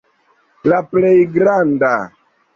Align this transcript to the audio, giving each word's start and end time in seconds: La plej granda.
La 0.73 0.79
plej 0.95 1.13
granda. 1.37 1.93